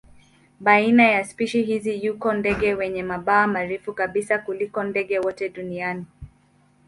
[0.59, 6.05] Baina ya spishi hizi yuko ndege wenye mabawa marefu kabisa kuliko ndege wote duniani.